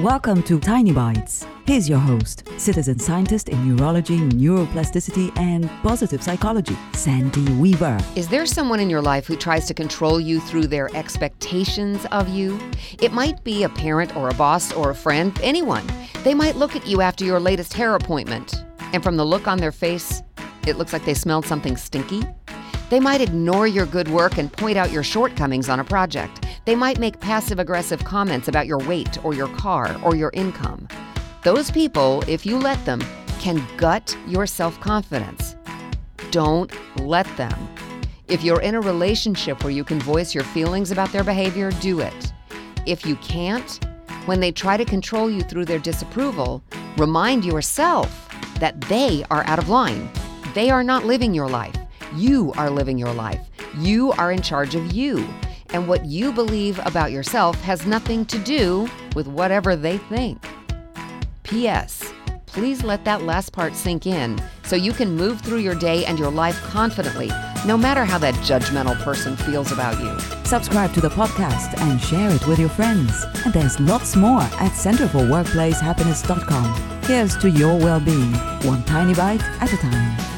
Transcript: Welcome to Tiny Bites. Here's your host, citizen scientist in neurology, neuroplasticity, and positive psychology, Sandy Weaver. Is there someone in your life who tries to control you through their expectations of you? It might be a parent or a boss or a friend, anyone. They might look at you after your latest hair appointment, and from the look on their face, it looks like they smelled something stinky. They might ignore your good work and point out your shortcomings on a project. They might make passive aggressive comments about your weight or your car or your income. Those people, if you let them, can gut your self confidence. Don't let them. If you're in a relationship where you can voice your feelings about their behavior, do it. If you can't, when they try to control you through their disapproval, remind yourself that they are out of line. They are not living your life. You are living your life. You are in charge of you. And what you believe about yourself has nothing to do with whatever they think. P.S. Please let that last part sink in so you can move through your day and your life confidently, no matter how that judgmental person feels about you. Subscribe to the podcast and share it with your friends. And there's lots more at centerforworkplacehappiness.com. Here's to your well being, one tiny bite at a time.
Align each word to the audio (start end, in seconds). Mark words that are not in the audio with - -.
Welcome 0.00 0.42
to 0.44 0.58
Tiny 0.58 0.90
Bites. 0.90 1.46
Here's 1.66 1.88
your 1.88 2.00
host, 2.00 2.48
citizen 2.56 2.98
scientist 2.98 3.48
in 3.48 3.76
neurology, 3.76 4.18
neuroplasticity, 4.18 5.30
and 5.38 5.70
positive 5.84 6.20
psychology, 6.20 6.76
Sandy 6.94 7.44
Weaver. 7.52 8.00
Is 8.16 8.26
there 8.26 8.44
someone 8.44 8.80
in 8.80 8.90
your 8.90 9.00
life 9.00 9.24
who 9.24 9.36
tries 9.36 9.66
to 9.68 9.74
control 9.74 10.20
you 10.20 10.40
through 10.40 10.66
their 10.66 10.92
expectations 10.96 12.04
of 12.10 12.28
you? 12.28 12.58
It 13.00 13.12
might 13.12 13.44
be 13.44 13.62
a 13.62 13.68
parent 13.68 14.16
or 14.16 14.30
a 14.30 14.34
boss 14.34 14.72
or 14.72 14.90
a 14.90 14.96
friend, 14.96 15.38
anyone. 15.40 15.86
They 16.24 16.34
might 16.34 16.56
look 16.56 16.74
at 16.74 16.88
you 16.88 17.00
after 17.00 17.24
your 17.24 17.38
latest 17.38 17.72
hair 17.72 17.94
appointment, 17.94 18.64
and 18.92 19.00
from 19.00 19.16
the 19.16 19.24
look 19.24 19.46
on 19.46 19.58
their 19.58 19.70
face, 19.70 20.24
it 20.66 20.76
looks 20.76 20.92
like 20.92 21.04
they 21.04 21.14
smelled 21.14 21.46
something 21.46 21.76
stinky. 21.76 22.24
They 22.90 22.98
might 22.98 23.20
ignore 23.20 23.68
your 23.68 23.86
good 23.86 24.08
work 24.08 24.38
and 24.38 24.52
point 24.52 24.76
out 24.76 24.90
your 24.90 25.04
shortcomings 25.04 25.68
on 25.68 25.78
a 25.78 25.84
project. 25.84 26.43
They 26.64 26.74
might 26.74 26.98
make 26.98 27.20
passive 27.20 27.58
aggressive 27.58 28.04
comments 28.04 28.48
about 28.48 28.66
your 28.66 28.78
weight 28.78 29.22
or 29.24 29.34
your 29.34 29.48
car 29.48 29.96
or 30.02 30.16
your 30.16 30.30
income. 30.32 30.88
Those 31.42 31.70
people, 31.70 32.22
if 32.26 32.46
you 32.46 32.58
let 32.58 32.82
them, 32.86 33.02
can 33.38 33.62
gut 33.76 34.16
your 34.26 34.46
self 34.46 34.80
confidence. 34.80 35.56
Don't 36.30 36.72
let 37.00 37.26
them. 37.36 37.68
If 38.28 38.42
you're 38.42 38.62
in 38.62 38.74
a 38.74 38.80
relationship 38.80 39.62
where 39.62 39.72
you 39.72 39.84
can 39.84 40.00
voice 40.00 40.34
your 40.34 40.44
feelings 40.44 40.90
about 40.90 41.12
their 41.12 41.24
behavior, 41.24 41.70
do 41.72 42.00
it. 42.00 42.32
If 42.86 43.04
you 43.04 43.16
can't, 43.16 43.84
when 44.24 44.40
they 44.40 44.50
try 44.50 44.78
to 44.78 44.84
control 44.86 45.30
you 45.30 45.42
through 45.42 45.66
their 45.66 45.78
disapproval, 45.78 46.62
remind 46.96 47.44
yourself 47.44 48.28
that 48.58 48.80
they 48.82 49.24
are 49.30 49.44
out 49.46 49.58
of 49.58 49.68
line. 49.68 50.08
They 50.54 50.70
are 50.70 50.82
not 50.82 51.04
living 51.04 51.34
your 51.34 51.48
life. 51.48 51.76
You 52.14 52.52
are 52.56 52.70
living 52.70 52.96
your 52.96 53.12
life. 53.12 53.50
You 53.76 54.12
are 54.12 54.32
in 54.32 54.40
charge 54.40 54.74
of 54.74 54.92
you. 54.92 55.28
And 55.74 55.86
what 55.88 56.06
you 56.06 56.32
believe 56.32 56.78
about 56.86 57.10
yourself 57.10 57.60
has 57.62 57.84
nothing 57.84 58.24
to 58.26 58.38
do 58.38 58.88
with 59.16 59.26
whatever 59.26 59.74
they 59.74 59.98
think. 59.98 60.40
P.S. 61.42 62.12
Please 62.46 62.84
let 62.84 63.04
that 63.04 63.22
last 63.22 63.52
part 63.52 63.74
sink 63.74 64.06
in 64.06 64.40
so 64.62 64.76
you 64.76 64.92
can 64.92 65.16
move 65.16 65.40
through 65.40 65.58
your 65.58 65.74
day 65.74 66.04
and 66.04 66.16
your 66.16 66.30
life 66.30 66.62
confidently, 66.62 67.32
no 67.66 67.76
matter 67.76 68.04
how 68.04 68.18
that 68.18 68.34
judgmental 68.34 68.96
person 69.02 69.36
feels 69.36 69.72
about 69.72 70.00
you. 70.00 70.16
Subscribe 70.44 70.94
to 70.94 71.00
the 71.00 71.08
podcast 71.08 71.76
and 71.80 72.00
share 72.00 72.30
it 72.30 72.46
with 72.46 72.60
your 72.60 72.68
friends. 72.68 73.24
And 73.44 73.52
there's 73.52 73.80
lots 73.80 74.14
more 74.14 74.42
at 74.42 74.70
centerforworkplacehappiness.com. 74.70 77.02
Here's 77.02 77.36
to 77.38 77.50
your 77.50 77.76
well 77.76 77.98
being, 77.98 78.32
one 78.62 78.84
tiny 78.84 79.14
bite 79.14 79.42
at 79.60 79.72
a 79.72 79.76
time. 79.76 80.33